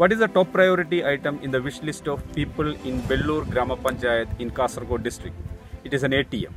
What 0.00 0.12
is 0.12 0.20
the 0.20 0.28
top 0.28 0.50
priority 0.50 1.04
item 1.04 1.38
in 1.42 1.50
the 1.50 1.60
wish 1.60 1.82
list 1.82 2.08
of 2.08 2.20
people 2.34 2.68
in 2.90 3.02
Belloor 3.02 3.44
Grama 3.44 3.76
Panchayat 3.76 4.28
in 4.40 4.50
Kasargod 4.50 5.02
district? 5.02 5.36
It 5.84 5.92
is 5.92 6.04
an 6.04 6.12
ATM. 6.12 6.54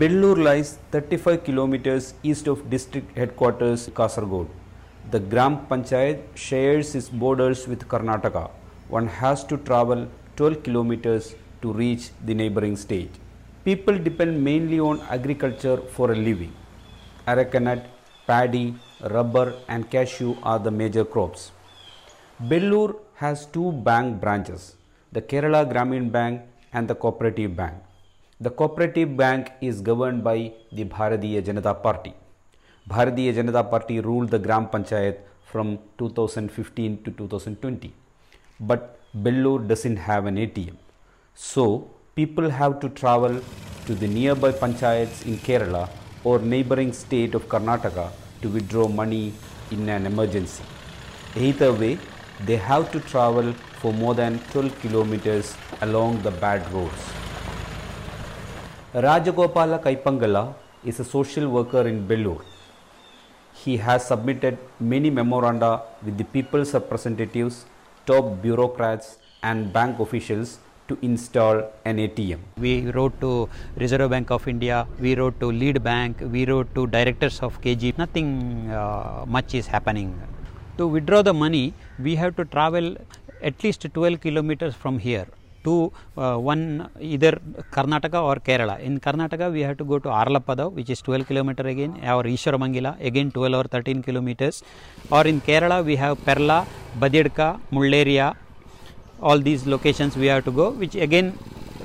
Belloor 0.00 0.34
lies 0.36 0.80
35 0.90 1.44
kilometers 1.44 2.14
east 2.24 2.48
of 2.48 2.68
district 2.68 3.16
headquarters 3.16 3.88
Kasargod. 3.90 4.48
The 5.12 5.20
Gram 5.20 5.64
Panchayat 5.68 6.24
shares 6.34 6.96
its 6.96 7.08
borders 7.08 7.68
with 7.68 7.86
Karnataka. 7.86 8.50
One 8.88 9.06
has 9.06 9.44
to 9.44 9.56
travel 9.58 10.08
12 10.34 10.64
kilometers 10.64 11.36
to 11.62 11.72
reach 11.72 12.10
the 12.24 12.34
neighboring 12.34 12.76
state. 12.76 13.12
People 13.64 13.96
depend 13.96 14.42
mainly 14.42 14.80
on 14.80 15.02
agriculture 15.02 15.76
for 15.76 16.10
a 16.10 16.16
living. 16.16 16.52
Arecanut, 17.28 17.84
paddy, 18.26 18.74
rubber 19.02 19.54
and 19.68 19.88
cashew 19.88 20.34
are 20.42 20.58
the 20.58 20.72
major 20.72 21.04
crops. 21.04 21.52
Belloor 22.38 22.96
has 23.14 23.46
two 23.46 23.72
bank 23.72 24.20
branches, 24.20 24.76
the 25.10 25.22
Kerala 25.22 25.64
Gramin 25.66 26.12
Bank 26.12 26.42
and 26.70 26.86
the 26.86 26.94
Cooperative 26.94 27.56
Bank. 27.56 27.76
The 28.38 28.50
Cooperative 28.50 29.16
Bank 29.16 29.52
is 29.62 29.80
governed 29.80 30.22
by 30.22 30.52
the 30.70 30.84
Bharatiya 30.84 31.40
Janata 31.40 31.82
Party. 31.82 32.12
Bharatiya 32.90 33.32
Janata 33.36 33.70
Party 33.70 34.00
ruled 34.00 34.28
the 34.28 34.38
Gram 34.38 34.66
Panchayat 34.66 35.16
from 35.46 35.78
2015 35.96 37.04
to 37.04 37.10
2020. 37.12 37.94
But 38.60 38.98
Belloor 39.14 39.66
doesn't 39.66 39.96
have 39.96 40.26
an 40.26 40.36
ATM. 40.36 40.76
So, 41.34 41.90
people 42.16 42.50
have 42.50 42.80
to 42.80 42.90
travel 42.90 43.40
to 43.86 43.94
the 43.94 44.06
nearby 44.06 44.52
panchayats 44.52 45.24
in 45.24 45.38
Kerala 45.38 45.88
or 46.22 46.38
neighboring 46.38 46.92
state 46.92 47.34
of 47.34 47.48
Karnataka 47.48 48.10
to 48.42 48.48
withdraw 48.50 48.88
money 48.88 49.32
in 49.70 49.88
an 49.88 50.04
emergency. 50.04 50.64
Either 51.34 51.72
way, 51.72 51.98
they 52.44 52.56
have 52.56 52.90
to 52.92 53.00
travel 53.00 53.52
for 53.80 53.92
more 53.92 54.14
than 54.14 54.38
12 54.50 54.80
kilometers 54.80 55.56
along 55.80 56.22
the 56.22 56.30
bad 56.30 56.70
roads. 56.72 57.02
Rajagopala 58.94 59.82
Kaipangala 59.82 60.54
is 60.84 61.00
a 61.00 61.04
social 61.04 61.48
worker 61.48 61.86
in 61.88 62.06
Belloor. 62.06 62.42
He 63.54 63.78
has 63.78 64.06
submitted 64.06 64.58
many 64.78 65.10
memoranda 65.10 65.82
with 66.04 66.18
the 66.18 66.24
people's 66.24 66.74
representatives, 66.74 67.64
top 68.04 68.42
bureaucrats, 68.42 69.18
and 69.42 69.72
bank 69.72 69.98
officials 69.98 70.58
to 70.88 70.96
install 71.02 71.62
an 71.84 71.96
ATM. 71.96 72.38
We 72.58 72.90
wrote 72.90 73.20
to 73.20 73.48
Reserve 73.76 74.10
Bank 74.10 74.30
of 74.30 74.46
India, 74.46 74.86
we 75.00 75.14
wrote 75.14 75.40
to 75.40 75.46
Lead 75.50 75.82
Bank, 75.82 76.18
we 76.20 76.44
wrote 76.44 76.72
to 76.74 76.86
directors 76.86 77.40
of 77.40 77.60
KG. 77.60 77.98
Nothing 77.98 78.70
uh, 78.70 79.24
much 79.26 79.54
is 79.54 79.66
happening. 79.66 80.14
To 80.78 80.86
withdraw 80.86 81.22
the 81.22 81.34
money, 81.34 81.72
we 81.98 82.14
have 82.16 82.36
to 82.36 82.44
travel 82.44 82.96
at 83.42 83.62
least 83.64 83.86
12 83.92 84.20
kilometers 84.20 84.74
from 84.74 84.98
here 84.98 85.26
to 85.64 85.92
uh, 86.16 86.36
one 86.36 86.88
either 87.00 87.32
Karnataka 87.72 88.22
or 88.22 88.36
Kerala. 88.36 88.78
In 88.80 89.00
Karnataka, 89.00 89.52
we 89.52 89.60
have 89.62 89.78
to 89.78 89.84
go 89.84 89.98
to 89.98 90.08
Arlapada, 90.08 90.70
which 90.70 90.90
is 90.90 91.00
12 91.02 91.26
kilometer 91.26 91.66
again, 91.66 91.92
or 92.04 92.22
Ishwaramangila, 92.22 93.00
again 93.00 93.30
12 93.30 93.54
or 93.54 93.64
13 93.64 94.02
kilometers. 94.02 94.62
Or 95.10 95.26
in 95.26 95.40
Kerala, 95.40 95.84
we 95.84 95.96
have 95.96 96.24
Perla, 96.24 96.66
Badidka, 97.00 97.60
Mulleria, 97.72 98.36
all 99.20 99.38
these 99.38 99.66
locations 99.66 100.16
we 100.16 100.26
have 100.26 100.44
to 100.44 100.50
go 100.50 100.70
which 100.70 100.94
again 100.94 101.38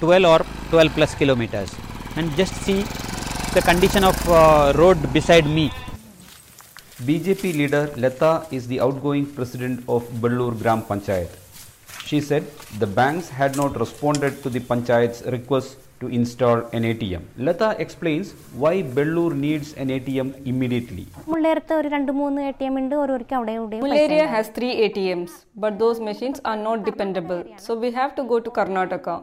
12 0.00 0.24
or 0.24 0.40
12 0.70 0.94
plus 0.94 1.14
kilometers 1.14 1.74
and 2.16 2.34
just 2.36 2.54
see 2.54 2.82
the 3.54 3.62
condition 3.62 4.02
of 4.02 4.16
uh, 4.28 4.72
road 4.74 4.98
beside 5.12 5.46
me 5.46 5.70
BJP 7.06 7.42
leader 7.58 7.90
Lata 7.96 8.46
is 8.50 8.66
the 8.68 8.78
outgoing 8.80 9.24
president 9.26 9.82
of 9.88 10.02
Bellur 10.22 10.52
Gram 10.60 10.82
Panchayat. 10.82 11.30
She 12.06 12.20
said 12.20 12.44
the 12.78 12.86
banks 12.86 13.28
had 13.28 13.56
not 13.56 13.78
responded 13.78 14.42
to 14.42 14.50
the 14.50 14.60
panchayat's 14.60 15.22
request 15.34 15.78
to 16.00 16.08
install 16.08 16.58
an 16.72 16.82
ATM. 16.84 17.22
Lata 17.38 17.74
explains 17.78 18.32
why 18.54 18.82
Bellur 18.82 19.32
needs 19.34 19.72
an 19.74 19.88
ATM 19.96 20.28
immediately. 20.52 21.04
മുള്ളേരത്ത് 21.32 21.74
ഒരു 21.80 21.90
രണ്ട് 21.96 22.12
മൂന്ന് 22.20 22.42
A 22.50 22.52
T 22.60 22.66
M 22.70 22.76
ഉണ്ട് 22.82 22.94
ഓരോർക്ക് 23.02 23.36
അവിടെ 23.38 23.54
ഇവിടെയും 23.60 23.84
Mullaria 23.86 24.26
has 24.34 24.48
three 24.58 24.72
ATMs, 24.86 25.32
but 25.64 25.74
those 25.84 26.00
machines 26.10 26.40
are 26.50 26.60
not 26.68 26.80
dependable, 26.90 27.42
so 27.66 27.80
we 27.84 27.90
have 28.00 28.12
to 28.20 28.24
go 28.32 28.38
to 28.46 28.52
Karnataka. 28.58 29.16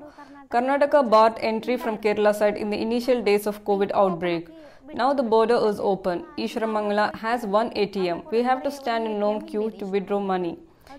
Karnataka 0.53 1.07
barred 1.07 1.35
entry 1.47 1.77
from 1.77 1.99
Kerala 1.99 2.33
side 2.33 2.57
in 2.57 2.71
the 2.71 2.77
initial 2.81 3.21
days 3.21 3.45
of 3.45 3.63
COVID 3.65 3.91
outbreak. 3.93 4.47
Now 4.95 5.13
the 5.13 5.21
border 5.21 5.57
is 5.67 5.79
open. 5.79 6.25
Ishramangala 6.39 7.13
has 7.13 7.45
one 7.45 7.69
ATM. 7.81 8.31
We 8.31 8.41
have 8.41 8.63
to 8.63 8.71
stand 8.71 9.05
in 9.05 9.19
long 9.19 9.45
queue 9.45 9.69
to 9.77 9.85
withdraw 9.85 10.19
money. 10.19 10.57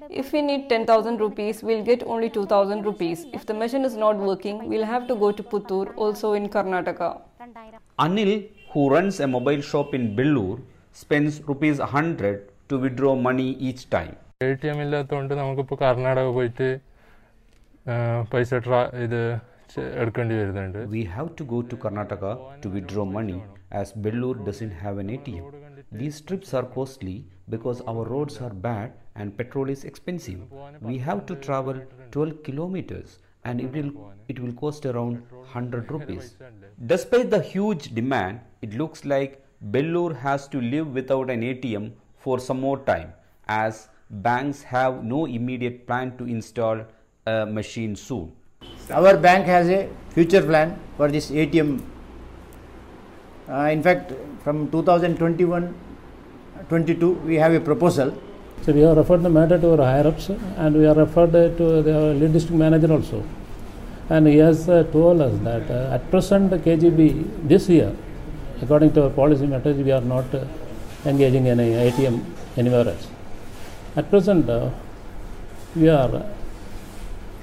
If 0.08 0.32
we 0.32 0.40
need 0.40 0.68
10,000 0.68 1.18
rupees, 1.18 1.64
we'll 1.64 1.82
get 1.82 2.04
only 2.04 2.30
2,000 2.30 2.84
rupees. 2.84 3.26
If 3.32 3.44
the 3.44 3.52
machine 3.52 3.84
is 3.84 3.96
not 3.96 4.18
working, 4.18 4.68
we'll 4.68 4.84
have 4.84 5.08
to 5.08 5.16
go 5.16 5.32
to 5.32 5.42
Puttur, 5.42 5.96
also 5.96 6.34
in 6.34 6.48
Karnataka. 6.48 7.20
Anil, 7.98 8.48
who 8.72 8.88
runs 8.88 9.18
a 9.18 9.26
mobile 9.26 9.60
shop 9.60 9.94
in 9.94 10.14
Belloor, 10.14 10.60
spends 10.92 11.42
rupees 11.48 11.80
100 11.80 12.52
to 12.68 12.78
withdraw 12.78 13.16
money 13.16 13.56
each 13.58 13.90
time. 13.90 14.14
പൈസ 18.32 18.50
have 18.58 18.80
ഇത് 19.04 19.20
എടുക്കേണ്ടി 20.02 20.34
വരുന്നുണ്ട്. 20.40 20.78
We 20.94 21.02
have 21.14 21.28
to 21.38 21.44
go 21.52 21.58
to 21.70 21.76
Karnataka 21.84 22.24
to 22.62 22.68
withdraw 22.76 23.04
money 23.16 23.38
as 23.80 23.92
Bellur 24.04 24.36
These 24.48 24.72
have 24.82 25.00
an 25.02 25.10
A 25.16 25.18
T 25.26 25.34
M 25.40 25.46
these 26.00 26.20
trips 26.28 26.54
are 26.60 26.64
costly 26.76 27.16
because 27.54 27.80
our 27.92 28.06
roads 28.14 28.40
are 28.46 28.54
bad 28.66 28.92
and 29.20 29.32
petrol 29.38 29.68
is 29.74 29.86
expensive 29.90 30.42
we 30.88 30.96
have 31.08 31.22
to 31.30 31.36
travel 31.46 31.78
twelve 32.16 32.38
kilometres 32.48 33.16
and 33.48 33.60
it 33.60 33.72
will 33.76 33.90
it 34.28 34.38
will 34.38 34.52
cost 34.62 34.86
around 34.86 35.14
100 35.34 35.90
rupees. 35.90 36.24
Despite 36.90 37.30
the 37.30 37.40
huge 37.52 37.84
demand 37.98 38.40
it 38.66 38.74
looks 38.74 39.04
like 39.04 39.32
belloor 39.74 40.10
has 40.14 40.48
to 40.48 40.60
live 40.60 40.88
without 40.88 41.30
an 41.30 41.42
atm 41.50 41.84
for 42.24 42.38
some 42.38 42.60
more 42.60 42.78
time 42.84 43.08
as 43.62 43.88
banks 44.26 44.60
have 44.74 44.94
no 45.04 45.20
immediate 45.38 45.78
plan 45.86 46.16
to 46.18 46.26
install 46.26 46.78
a 47.26 47.46
machine 47.46 47.96
soon. 47.96 48.32
Our 48.90 49.16
bank 49.16 49.46
has 49.46 49.68
a 49.68 49.88
future 50.10 50.42
plan 50.42 50.78
for 50.96 51.08
this 51.08 51.30
ATM. 51.30 51.82
Uh, 53.48 53.68
in 53.72 53.82
fact, 53.82 54.12
from 54.42 54.70
2021 54.70 55.74
22, 56.68 57.12
we 57.26 57.34
have 57.36 57.52
a 57.52 57.60
proposal. 57.60 58.16
So 58.62 58.72
we 58.72 58.80
have 58.80 58.96
referred 58.96 59.22
the 59.22 59.30
matter 59.30 59.58
to 59.58 59.72
our 59.72 59.78
higher 59.78 60.06
ups 60.06 60.28
and 60.28 60.76
we 60.76 60.84
have 60.84 60.96
referred 60.96 61.34
it 61.34 61.56
to 61.56 61.82
the 61.82 62.14
lead 62.14 62.32
district 62.32 62.58
manager 62.58 62.92
also. 62.92 63.24
And 64.08 64.26
he 64.26 64.36
has 64.38 64.68
uh, 64.68 64.84
told 64.92 65.20
us 65.20 65.38
that 65.40 65.70
uh, 65.70 65.94
at 65.94 66.10
present 66.10 66.50
the 66.50 66.58
KGB 66.58 67.48
this 67.48 67.68
year, 67.68 67.94
according 68.60 68.92
to 68.94 69.04
our 69.04 69.10
policy 69.10 69.46
matters, 69.46 69.76
we 69.78 69.90
are 69.92 70.00
not 70.00 70.32
uh, 70.34 70.44
engaging 71.06 71.46
in 71.46 71.58
any 71.58 71.90
ATM 71.90 72.22
anywhere 72.56 72.88
else. 72.88 73.08
At 73.96 74.10
present, 74.10 74.48
uh, 74.48 74.70
we 75.74 75.88
are 75.88 76.14
uh, 76.14 76.26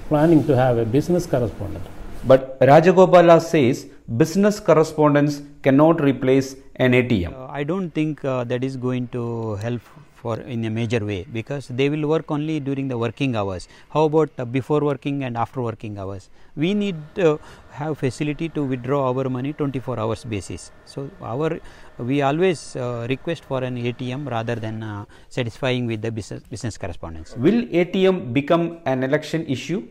planning 0.10 0.46
to 0.48 0.56
have 0.56 0.78
a 0.78 0.86
business 0.86 1.26
correspondent. 1.26 1.86
But 2.24 2.60
Rajagopala 2.60 3.42
says 3.42 3.88
business 4.18 4.60
correspondence 4.60 5.42
cannot 5.62 6.02
replace 6.02 6.56
an 6.76 6.92
ATM. 6.94 7.34
Uh, 7.34 7.48
I 7.50 7.64
don't 7.64 7.92
think 7.92 8.24
uh, 8.24 8.44
that 8.46 8.64
is 8.64 8.76
going 8.78 9.08
to 9.10 9.56
help 9.56 9.82
for 10.16 10.40
in 10.40 10.66
a 10.66 10.70
major 10.70 11.00
way 11.06 11.26
because 11.32 11.68
they 11.68 11.90
will 11.90 12.08
work 12.08 12.32
only 12.32 12.60
during 12.60 12.88
the 12.88 12.98
working 12.98 13.36
hours. 13.36 13.68
How 13.90 14.06
about 14.06 14.30
uh, 14.38 14.46
before 14.46 14.82
working 14.82 15.24
and 15.24 15.38
after 15.38 15.62
working 15.62 15.98
hours? 15.98 16.30
We 16.56 16.74
need 16.74 16.96
to 17.16 17.40
have 17.72 17.98
facility 18.00 18.50
to 18.50 18.64
withdraw 18.64 19.12
our 19.12 19.30
money 19.30 19.54
24 19.54 20.00
hours 20.00 20.24
basis. 20.26 20.72
So 20.86 21.10
our 21.22 21.60
we 22.00 22.22
always 22.22 22.76
uh, 22.76 23.06
request 23.10 23.46
for 23.46 23.64
an 23.64 23.78
ATM 23.78 24.30
rather 24.30 24.56
than 24.56 24.84
uh, 24.84 25.06
satisfying 25.30 25.86
with 25.86 26.02
the 26.02 26.12
business 26.12 26.42
business 26.56 26.78
correspondence. 26.78 27.36
Will 27.38 27.62
ATM 27.84 28.34
become 28.34 28.80
an 28.86 29.04
election 29.04 29.46
issue? 29.48 29.88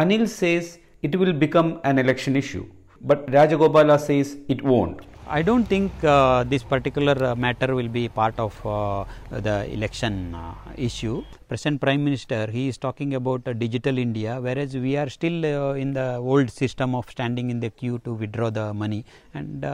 Anil 0.00 0.28
says 0.28 0.78
it 1.00 1.12
will 1.20 1.32
become 1.32 1.80
an 1.84 1.98
election 1.98 2.36
issue, 2.36 2.64
but 3.00 3.26
Rajagopala 3.36 3.98
says 3.98 4.36
it 4.46 4.60
won't. 4.62 5.00
I 5.28 5.42
don't 5.42 5.64
think 5.64 5.90
uh, 6.04 6.44
this 6.44 6.62
particular 6.62 7.16
uh, 7.28 7.34
matter 7.34 7.74
will 7.74 7.88
be 7.88 8.08
part 8.08 8.38
of 8.38 8.54
uh, 8.64 9.04
the 9.30 9.56
election 9.72 10.34
uh, 10.34 10.54
issue. 10.76 11.24
Present 11.48 11.80
Prime 11.80 12.04
Minister 12.04 12.46
he 12.48 12.68
is 12.68 12.76
talking 12.78 13.14
about 13.14 13.48
uh, 13.48 13.54
digital 13.54 13.96
India, 13.98 14.38
whereas 14.40 14.76
we 14.76 14.96
are 14.96 15.08
still 15.08 15.46
uh, 15.46 15.72
in 15.72 15.94
the 15.94 16.16
old 16.16 16.50
system 16.50 16.94
of 16.94 17.10
standing 17.10 17.50
in 17.50 17.58
the 17.58 17.70
queue 17.70 17.98
to 18.04 18.12
withdraw 18.12 18.50
the 18.50 18.72
money, 18.74 19.04
and 19.34 19.66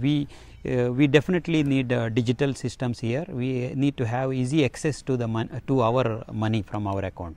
we. 0.00 0.26
We 0.98 1.06
definitely 1.06 1.62
need 1.62 1.88
digital 2.14 2.54
systems 2.54 2.98
here. 2.98 3.26
We 3.28 3.74
need 3.74 3.98
to 3.98 4.06
have 4.06 4.32
easy 4.32 4.64
access 4.64 5.02
to 5.02 5.18
the 5.18 5.28
mon- 5.28 5.60
to 5.66 5.82
our 5.82 6.24
money 6.32 6.62
from 6.62 6.86
our 6.86 7.04
account. 7.04 7.36